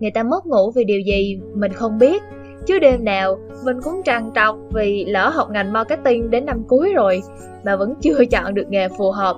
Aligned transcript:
Người 0.00 0.10
ta 0.10 0.22
mất 0.22 0.46
ngủ 0.46 0.70
vì 0.70 0.84
điều 0.84 1.00
gì 1.00 1.40
mình 1.54 1.72
không 1.72 1.98
biết. 1.98 2.22
Chứ 2.66 2.78
đêm 2.78 3.04
nào, 3.04 3.38
mình 3.64 3.76
cũng 3.82 4.02
trằn 4.04 4.30
trọc 4.34 4.56
vì 4.72 5.04
lỡ 5.04 5.28
học 5.28 5.50
ngành 5.50 5.72
marketing 5.72 6.30
đến 6.30 6.46
năm 6.46 6.62
cuối 6.68 6.92
rồi 6.94 7.22
Mà 7.64 7.76
vẫn 7.76 7.94
chưa 8.00 8.24
chọn 8.30 8.54
được 8.54 8.66
nghề 8.68 8.88
phù 8.88 9.10
hợp. 9.10 9.36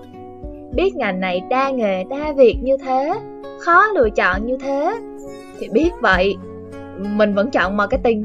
Biết 0.74 0.94
ngành 0.94 1.20
này 1.20 1.42
đa 1.50 1.70
nghề, 1.70 2.04
đa 2.04 2.32
việc 2.36 2.56
như 2.62 2.76
thế, 2.84 3.12
Khó 3.60 3.86
lựa 3.94 4.10
chọn 4.10 4.46
như 4.46 4.56
thế. 4.62 5.00
Thì 5.58 5.68
biết 5.72 5.90
vậy, 6.00 6.36
Mình 6.98 7.34
vẫn 7.34 7.50
chọn 7.50 7.76
marketing. 7.76 8.24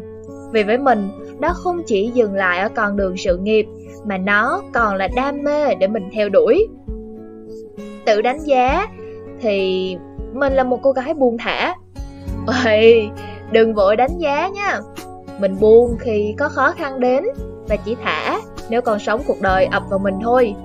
Vì 0.53 0.63
với 0.63 0.77
mình 0.77 1.09
đó 1.39 1.53
không 1.53 1.81
chỉ 1.85 2.11
dừng 2.13 2.33
lại 2.33 2.59
ở 2.59 2.69
con 2.75 2.97
đường 2.97 3.17
sự 3.17 3.37
nghiệp 3.37 3.65
Mà 4.05 4.17
nó 4.17 4.61
còn 4.73 4.95
là 4.95 5.07
đam 5.15 5.43
mê 5.43 5.75
để 5.75 5.87
mình 5.87 6.09
theo 6.13 6.29
đuổi. 6.29 6.67
Tự 8.05 8.21
đánh 8.21 8.39
giá 8.39 8.87
thì 9.41 9.95
mình 10.33 10.53
là 10.53 10.63
một 10.63 10.79
cô 10.83 10.91
gái 10.91 11.13
buông 11.13 11.37
thả. 11.37 11.75
Ôi, 12.65 13.09
đừng 13.51 13.73
vội 13.73 13.95
đánh 13.95 14.17
giá 14.17 14.47
nha. 14.47 14.79
Mình 15.39 15.55
buông 15.59 15.97
khi 15.99 16.35
có 16.37 16.49
khó 16.49 16.71
khăn 16.71 16.99
đến 16.99 17.23
Và 17.67 17.75
chỉ 17.75 17.95
thả 18.03 18.39
nếu 18.69 18.81
còn 18.81 18.99
sống 18.99 19.21
cuộc 19.27 19.41
đời 19.41 19.65
ập 19.65 19.83
vào 19.89 19.99
mình 19.99 20.15
thôi. 20.23 20.55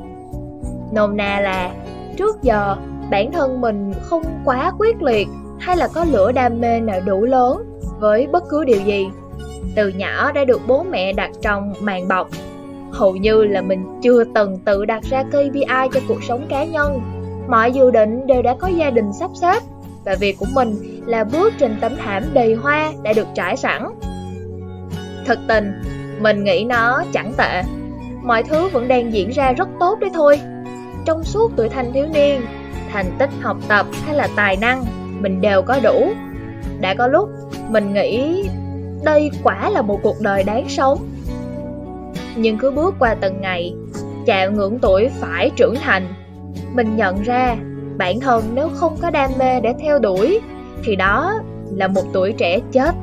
Nôm 0.93 1.16
na 1.16 1.41
là 1.41 1.70
trước 2.16 2.43
giờ 2.43 2.77
bản 3.10 3.32
thân 3.32 3.60
mình 3.60 3.93
không 4.02 4.23
quá 4.45 4.73
quyết 4.79 5.02
liệt 5.02 5.29
Hay 5.60 5.77
là 5.77 5.88
có 5.88 6.04
lửa 6.04 6.32
đam 6.32 6.60
mê 6.60 6.80
nào 6.80 7.01
đủ 7.07 7.24
lớn 7.24 7.62
với 8.01 8.27
bất 8.27 8.45
cứ 8.51 8.65
điều 8.65 8.80
gì. 8.80 9.07
Từ 9.77 9.89
nhỏ 9.89 10.33
đã 10.33 10.45
được 10.45 10.61
bố 10.66 10.83
mẹ 10.83 11.12
đặt 11.12 11.30
trong 11.43 11.75
màn 11.80 12.09
bọc 12.09 12.29
Hầu 12.91 13.16
như 13.16 13.45
là 13.45 13.62
mình 13.62 14.01
chưa 14.02 14.25
từng 14.35 14.59
tự 14.65 14.85
đặt 14.85 15.02
ra 15.11 15.23
KPI 15.23 15.88
cho 15.93 16.01
cuộc 16.09 16.23
sống 16.29 16.47
cá 16.48 16.65
nhân 16.65 17.01
Mọi 17.48 17.73
dự 17.73 17.91
định 17.91 18.27
đều 18.27 18.43
đã 18.43 18.57
có 18.59 18.69
gia 18.69 18.91
đình 18.91 19.13
sắp 19.13 19.30
xếp 19.41 19.63
và 20.04 20.15
việc 20.15 20.38
của 20.38 20.46
mình 20.54 21.02
là 21.07 21.24
bước 21.24 21.52
trên 21.59 21.77
tấm 21.80 21.93
thảm 22.04 22.23
đầy 22.32 22.54
hoa 22.54 22.93
đã 23.02 23.13
được 23.13 23.27
trải 23.35 23.57
sẵn. 23.57 23.82
Thực 25.27 25.38
tình, 25.49 25.73
mình 26.21 26.45
nghĩ 26.45 26.65
nó 26.65 27.02
chẳng 27.13 27.32
tệ. 27.37 27.63
Mọi 28.23 28.43
thứ 28.43 28.69
vẫn 28.69 28.88
đang 28.88 29.13
diễn 29.13 29.30
ra 29.30 29.52
rất 29.52 29.69
tốt 29.80 29.99
đấy 30.01 30.10
thôi. 30.15 30.41
Trong 31.04 31.24
suốt 31.24 31.52
tuổi 31.57 31.69
thanh 31.69 31.93
thiếu 31.93 32.07
niên, 32.15 32.41
thành 32.93 33.07
tích 33.19 33.30
học 33.41 33.57
tập 33.69 33.87
hay 34.07 34.16
là 34.16 34.29
tài 34.37 34.57
năng, 34.57 34.85
mình 35.21 35.41
đều 35.41 35.63
có 35.63 35.80
đủ. 35.82 36.13
Đã 36.80 36.95
có 36.95 37.07
lúc, 37.07 37.29
mình 37.69 37.95
nghĩ 37.95 38.45
đây 39.04 39.30
quả 39.42 39.70
là 39.70 39.82
một 39.82 40.00
cuộc 40.02 40.20
đời 40.20 40.42
đáng 40.42 40.68
sống. 40.68 40.98
Nhưng 42.36 42.58
cứ 42.58 42.70
bước 42.70 42.95
qua 42.98 43.14
từng 43.20 43.40
ngày, 43.40 43.74
chạm 44.26 44.56
ngưỡng 44.56 44.78
tuổi 44.78 45.08
phải 45.20 45.50
trưởng 45.56 45.74
thành, 45.74 46.08
mình 46.74 46.96
nhận 46.96 47.23
ra 47.23 47.56
bản 47.96 48.20
thân 48.20 48.45
nếu 48.54 48.68
không 48.74 48.96
có 49.02 49.10
đam 49.10 49.30
mê 49.38 49.60
để 49.60 49.74
theo 49.80 49.98
đuổi 49.98 50.40
thì 50.84 50.96
đó 50.96 51.32
là 51.76 51.88
một 51.88 52.02
tuổi 52.12 52.32
trẻ 52.32 52.58
chết. 52.73 52.95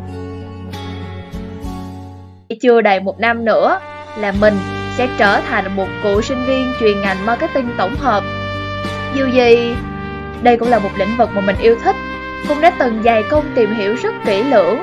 Chưa 2.61 2.81
đầy 2.81 3.00
một 3.00 3.20
năm 3.20 3.45
nữa 3.45 3.80
là 4.17 4.33
mình 4.42 4.53
sẽ 4.97 5.08
trở 5.17 5.42
thành 5.42 5.75
một 5.75 5.88
cựu 6.03 6.22
sinh 6.22 6.45
viên 6.47 6.72
chuyên 6.80 7.02
ngành 7.02 7.25
marketing 7.25 7.70
tổng 7.77 7.95
hợp. 8.00 8.23
Dù 9.16 9.25
gì 9.33 9.75
đây 10.42 10.58
cũng 10.58 10.70
là 10.70 10.80
một 10.80 10.89
lĩnh 10.97 11.17
vực 11.17 11.30
mà 11.33 11.42
mình 11.42 11.55
yêu 11.61 11.75
thích 11.83 11.95
cũng 12.47 12.61
đã 12.61 12.72
từng 12.80 13.03
dày 13.03 13.23
công 13.23 13.45
tìm 13.55 13.73
hiểu 13.75 13.95
rất 13.95 14.16
kỹ 14.25 14.44
lưỡng 14.44 14.77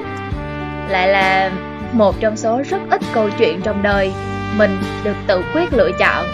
lại 0.89 1.09
là 1.09 1.51
một 1.93 2.21
trong 2.21 2.37
số 2.37 2.63
rất 2.71 2.81
ít 2.91 3.01
câu 3.15 3.31
chuyện 3.39 3.61
trong 3.63 3.83
đời 3.83 4.13
mình 4.57 4.79
được 5.05 5.17
tự 5.27 5.43
quyết 5.55 5.73
lựa 5.73 5.91
chọn 5.99 6.27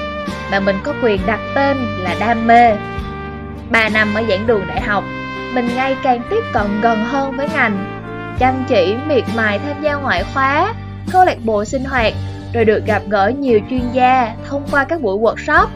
mà 0.51 0.61
mình 0.61 0.77
có 0.85 0.95
quyền 1.03 1.21
đặt 1.27 1.41
tên 1.55 1.77
là 1.99 2.15
đam 2.21 2.47
mê 2.47 2.73
3 3.73 3.89
năm 3.89 4.15
ở 4.15 4.23
giảng 4.29 4.47
đường 4.47 4.67
đại 4.67 4.81
học, 4.81 5.05
mình 5.55 5.69
ngày 5.77 5.97
càng 6.03 6.23
tiếp 6.31 6.43
cận 6.53 6.81
gần 6.81 7.05
hơn 7.05 7.37
với 7.37 7.49
ngành. 7.55 8.03
Chăm 8.39 8.65
chỉ, 8.69 8.97
miệt 9.07 9.25
mài 9.37 9.59
tham 9.59 9.83
gia 9.83 9.95
ngoại 9.95 10.25
khóa, 10.35 10.75
câu 11.13 11.25
lạc 11.25 11.37
bộ 11.45 11.65
sinh 11.65 11.85
hoạt, 11.85 12.13
rồi 12.55 12.65
được 12.65 12.87
gặp 12.87 13.03
gỡ 13.09 13.33
nhiều 13.39 13.61
chuyên 13.71 13.83
gia 13.93 14.35
thông 14.49 14.67
qua 14.71 14.85
các 14.85 15.01
buổi 15.01 15.19
workshop. 15.19 15.67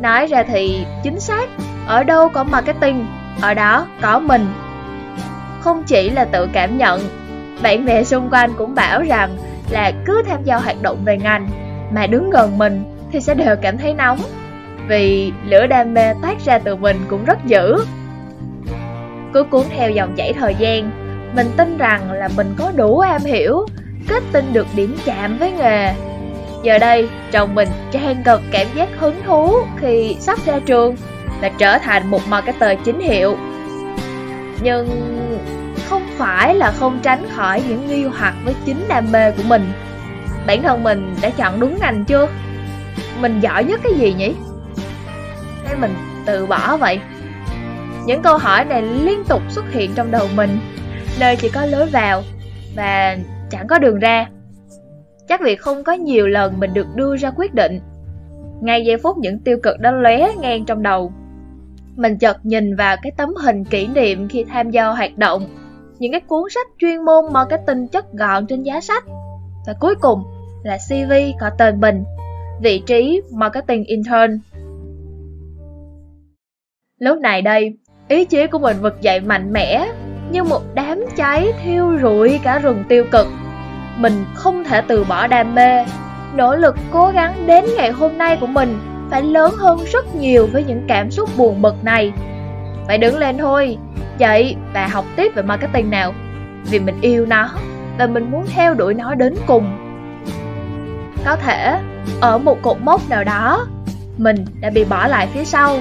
Nói 0.00 0.26
ra 0.26 0.42
thì 0.42 0.86
chính 1.02 1.20
xác, 1.20 1.48
ở 1.86 2.04
đâu 2.04 2.28
có 2.28 2.44
marketing, 2.44 3.06
ở 3.40 3.54
đó 3.54 3.86
có 4.02 4.18
mình. 4.18 4.46
Không 5.60 5.82
chỉ 5.86 6.10
là 6.10 6.24
tự 6.24 6.48
cảm 6.52 6.78
nhận, 6.78 7.00
bạn 7.62 7.84
bè 7.84 8.04
xung 8.04 8.30
quanh 8.30 8.52
cũng 8.58 8.74
bảo 8.74 9.02
rằng 9.02 9.36
là 9.70 9.92
cứ 10.04 10.22
tham 10.26 10.44
gia 10.44 10.56
hoạt 10.56 10.82
động 10.82 10.98
về 11.04 11.16
ngành 11.16 11.48
mà 11.92 12.06
đứng 12.06 12.30
gần 12.30 12.58
mình 12.58 12.84
thì 13.12 13.20
sẽ 13.20 13.34
đều 13.34 13.56
cảm 13.62 13.78
thấy 13.78 13.94
nóng 13.94 14.18
vì 14.88 15.32
lửa 15.44 15.66
đam 15.66 15.94
mê 15.94 16.14
toát 16.22 16.44
ra 16.44 16.58
từ 16.58 16.76
mình 16.76 16.96
cũng 17.08 17.24
rất 17.24 17.38
dữ. 17.46 17.84
Cứ 19.32 19.44
cuốn 19.44 19.64
theo 19.76 19.90
dòng 19.90 20.14
chảy 20.16 20.32
thời 20.32 20.54
gian, 20.58 20.90
mình 21.36 21.46
tin 21.56 21.78
rằng 21.78 22.12
là 22.12 22.28
mình 22.36 22.54
có 22.58 22.72
đủ 22.76 22.98
am 22.98 23.22
hiểu, 23.24 23.66
kết 24.08 24.22
tinh 24.32 24.52
được 24.52 24.66
điểm 24.76 24.96
chạm 25.04 25.38
với 25.38 25.52
nghề. 25.52 25.94
Giờ 26.62 26.78
đây, 26.78 27.08
chồng 27.32 27.54
mình 27.54 27.68
tràn 27.92 28.22
ngập 28.24 28.40
cảm 28.50 28.66
giác 28.74 28.88
hứng 28.98 29.22
thú 29.26 29.52
khi 29.76 30.16
sắp 30.20 30.38
ra 30.46 30.58
trường 30.66 30.96
và 31.40 31.50
trở 31.58 31.78
thành 31.78 32.10
một 32.10 32.20
marketer 32.28 32.78
chính 32.84 33.00
hiệu. 33.00 33.36
Nhưng 34.62 34.88
phải 36.22 36.54
là 36.54 36.72
không 36.72 36.98
tránh 37.02 37.24
khỏi 37.30 37.62
những 37.68 37.86
nghi 37.86 38.04
hoặc 38.04 38.34
với 38.44 38.54
chính 38.64 38.84
đam 38.88 39.12
mê 39.12 39.30
của 39.30 39.42
mình. 39.48 39.72
Bản 40.46 40.62
thân 40.62 40.82
mình 40.82 41.14
đã 41.22 41.30
chọn 41.30 41.60
đúng 41.60 41.78
ngành 41.80 42.04
chưa? 42.04 42.28
Mình 43.20 43.40
giỏi 43.40 43.64
nhất 43.64 43.80
cái 43.84 43.92
gì 43.94 44.14
nhỉ? 44.14 44.34
hay 45.64 45.76
mình 45.76 45.94
tự 46.26 46.46
bỏ 46.46 46.76
vậy? 46.76 47.00
Những 48.06 48.22
câu 48.22 48.38
hỏi 48.38 48.64
này 48.64 48.82
liên 48.82 49.24
tục 49.28 49.42
xuất 49.48 49.72
hiện 49.72 49.90
trong 49.94 50.10
đầu 50.10 50.28
mình, 50.36 50.58
nơi 51.20 51.36
chỉ 51.36 51.48
có 51.48 51.66
lối 51.66 51.86
vào 51.86 52.22
và 52.76 53.16
chẳng 53.50 53.66
có 53.66 53.78
đường 53.78 53.98
ra. 53.98 54.26
Chắc 55.28 55.40
vì 55.40 55.56
không 55.56 55.84
có 55.84 55.92
nhiều 55.92 56.28
lần 56.28 56.60
mình 56.60 56.74
được 56.74 56.86
đưa 56.94 57.16
ra 57.16 57.30
quyết 57.36 57.54
định. 57.54 57.80
Ngay 58.60 58.84
giây 58.84 58.96
phút 58.96 59.18
những 59.18 59.38
tiêu 59.38 59.58
cực 59.62 59.80
đã 59.80 59.90
lóe 59.90 60.28
ngang 60.40 60.64
trong 60.64 60.82
đầu, 60.82 61.12
mình 61.96 62.18
chợt 62.18 62.36
nhìn 62.42 62.76
vào 62.76 62.96
cái 63.02 63.12
tấm 63.16 63.34
hình 63.34 63.64
kỷ 63.64 63.86
niệm 63.86 64.28
khi 64.28 64.44
tham 64.44 64.70
gia 64.70 64.86
hoạt 64.86 65.18
động, 65.18 65.61
những 66.02 66.12
cái 66.12 66.20
cuốn 66.20 66.42
sách 66.50 66.66
chuyên 66.78 67.04
môn 67.04 67.32
marketing 67.32 67.88
chất 67.88 68.12
gọn 68.12 68.46
trên 68.46 68.62
giá 68.62 68.80
sách. 68.80 69.04
Và 69.66 69.74
cuối 69.80 69.94
cùng 70.00 70.22
là 70.62 70.78
CV 70.88 71.12
có 71.40 71.50
tên 71.58 71.80
mình, 71.80 72.04
vị 72.62 72.82
trí 72.86 73.20
marketing 73.32 73.84
intern 73.84 74.40
Lúc 76.98 77.18
này 77.18 77.42
đây, 77.42 77.76
ý 78.08 78.24
chí 78.24 78.46
của 78.46 78.58
mình 78.58 78.76
vực 78.80 79.00
dậy 79.00 79.20
mạnh 79.20 79.52
mẽ, 79.52 79.88
như 80.30 80.44
một 80.44 80.62
đám 80.74 81.04
cháy 81.16 81.52
thiêu 81.64 81.98
rụi 82.02 82.40
cả 82.42 82.58
rừng 82.58 82.84
tiêu 82.88 83.04
cực. 83.12 83.26
Mình 83.98 84.24
không 84.34 84.64
thể 84.64 84.82
từ 84.88 85.04
bỏ 85.04 85.26
đam 85.26 85.54
mê, 85.54 85.84
nỗ 86.34 86.56
lực 86.56 86.76
cố 86.92 87.10
gắng 87.14 87.46
đến 87.46 87.64
ngày 87.76 87.90
hôm 87.90 88.18
nay 88.18 88.38
của 88.40 88.46
mình 88.46 88.78
phải 89.10 89.22
lớn 89.22 89.54
hơn 89.58 89.78
rất 89.92 90.14
nhiều 90.14 90.48
với 90.52 90.64
những 90.64 90.84
cảm 90.88 91.10
xúc 91.10 91.28
buồn 91.36 91.62
bực 91.62 91.84
này. 91.84 92.12
Phải 92.86 92.98
đứng 92.98 93.18
lên 93.18 93.38
thôi, 93.38 93.78
dậy 94.22 94.56
và 94.74 94.86
học 94.86 95.04
tiếp 95.16 95.32
về 95.34 95.42
marketing 95.42 95.90
nào. 95.90 96.14
Vì 96.64 96.78
mình 96.78 97.00
yêu 97.00 97.26
nó 97.26 97.50
và 97.98 98.06
mình 98.06 98.30
muốn 98.30 98.46
theo 98.54 98.74
đuổi 98.74 98.94
nó 98.94 99.14
đến 99.14 99.34
cùng. 99.46 99.78
Có 101.24 101.36
thể, 101.36 101.80
ở 102.20 102.38
một 102.38 102.62
cột 102.62 102.76
mốc 102.80 103.10
nào 103.10 103.24
đó, 103.24 103.66
mình 104.18 104.44
đã 104.60 104.70
bị 104.70 104.84
bỏ 104.84 105.06
lại 105.06 105.28
phía 105.34 105.44
sau 105.44 105.80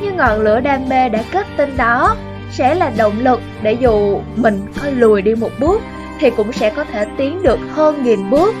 nhưng 0.00 0.16
ngọn 0.16 0.40
lửa 0.40 0.60
đam 0.60 0.88
mê 0.88 1.08
đã 1.08 1.24
kết 1.32 1.46
tinh 1.56 1.76
đó 1.76 2.16
sẽ 2.50 2.74
là 2.74 2.92
động 2.96 3.18
lực 3.18 3.40
để 3.62 3.72
dù 3.72 4.20
mình 4.36 4.60
có 4.82 4.88
lùi 4.90 5.22
đi 5.22 5.34
một 5.34 5.50
bước 5.60 5.82
thì 6.20 6.30
cũng 6.30 6.52
sẽ 6.52 6.70
có 6.70 6.84
thể 6.84 7.06
tiến 7.16 7.42
được 7.42 7.58
hơn 7.74 8.02
nghìn 8.02 8.30
bước. 8.30 8.54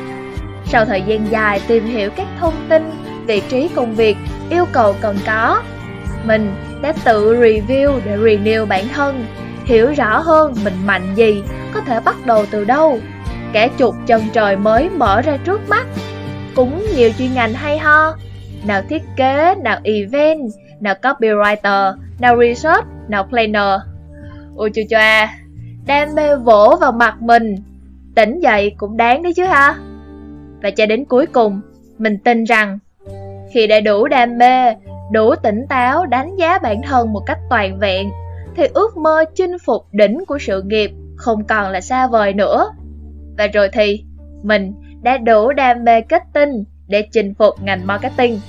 Sau 0.64 0.84
thời 0.84 1.02
gian 1.02 1.30
dài 1.30 1.60
tìm 1.66 1.84
hiểu 1.84 2.10
các 2.16 2.26
thông 2.40 2.54
tin, 2.68 2.90
vị 3.26 3.42
trí 3.48 3.68
công 3.68 3.94
việc, 3.94 4.16
yêu 4.50 4.64
cầu 4.72 4.94
cần 5.00 5.18
có, 5.26 5.62
mình 6.24 6.54
đã 6.82 6.92
tự 7.04 7.36
review 7.36 8.00
để 8.04 8.16
renew 8.16 8.66
bản 8.66 8.88
thân, 8.94 9.24
hiểu 9.64 9.92
rõ 9.92 10.18
hơn 10.18 10.54
mình 10.64 10.74
mạnh 10.84 11.14
gì, 11.14 11.42
có 11.74 11.80
thể 11.80 12.00
bắt 12.00 12.16
đầu 12.26 12.44
từ 12.50 12.64
đâu. 12.64 12.98
Cả 13.52 13.68
chục 13.78 13.94
chân 14.06 14.22
trời 14.32 14.56
mới 14.56 14.90
mở 14.90 15.20
ra 15.20 15.38
trước 15.44 15.68
mắt, 15.68 15.86
cũng 16.54 16.82
nhiều 16.96 17.10
chuyên 17.18 17.34
ngành 17.34 17.52
hay 17.52 17.78
ho, 17.78 18.16
nào 18.66 18.82
thiết 18.88 19.02
kế, 19.16 19.54
nào 19.54 19.78
event, 19.84 20.50
nào 20.80 20.94
copywriter, 21.02 21.94
nào 22.18 22.36
research, 22.40 22.86
nào 23.08 23.26
planner. 23.30 23.80
Ôi 24.56 24.70
chua 24.74 24.82
choa, 24.90 25.34
đam 25.86 26.08
mê 26.14 26.36
vỗ 26.36 26.76
vào 26.80 26.92
mặt 26.92 27.22
mình, 27.22 27.56
tỉnh 28.14 28.40
dậy 28.40 28.74
cũng 28.76 28.96
đáng 28.96 29.22
đấy 29.22 29.34
chứ 29.34 29.44
ha. 29.44 29.74
Và 30.62 30.70
cho 30.70 30.86
đến 30.86 31.04
cuối 31.04 31.26
cùng, 31.26 31.60
mình 31.98 32.18
tin 32.18 32.44
rằng 32.44 32.78
khi 33.54 33.66
đã 33.66 33.80
đủ 33.80 34.08
đam 34.08 34.38
mê, 34.38 34.74
đủ 35.12 35.34
tỉnh 35.42 35.66
táo 35.68 36.06
đánh 36.06 36.36
giá 36.36 36.58
bản 36.58 36.82
thân 36.82 37.12
một 37.12 37.22
cách 37.26 37.38
toàn 37.50 37.78
vẹn, 37.78 38.10
thì 38.56 38.66
ước 38.74 38.96
mơ 38.96 39.24
chinh 39.34 39.58
phục 39.58 39.86
đỉnh 39.92 40.24
của 40.26 40.38
sự 40.38 40.62
nghiệp 40.62 40.90
không 41.16 41.44
còn 41.44 41.70
là 41.70 41.80
xa 41.80 42.06
vời 42.06 42.32
nữa. 42.32 42.70
Và 43.38 43.46
rồi 43.46 43.68
thì, 43.72 44.04
mình 44.42 44.72
đã 45.02 45.18
đủ 45.18 45.52
đam 45.52 45.84
mê 45.84 46.00
kết 46.00 46.22
tinh 46.32 46.64
để 46.88 47.08
chinh 47.12 47.34
phục 47.34 47.62
ngành 47.62 47.86
marketing. 47.86 48.40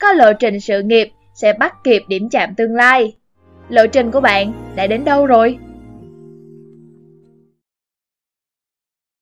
có 0.00 0.12
lộ 0.12 0.32
trình 0.32 0.60
sự 0.60 0.82
nghiệp 0.82 1.10
sẽ 1.34 1.52
bắt 1.52 1.74
kịp 1.84 2.02
điểm 2.08 2.28
chạm 2.30 2.54
tương 2.54 2.74
lai. 2.74 3.14
Lộ 3.68 3.86
trình 3.86 4.10
của 4.10 4.20
bạn 4.20 4.52
đã 4.74 4.86
đến 4.86 5.04
đâu 5.04 5.26
rồi? 5.26 5.58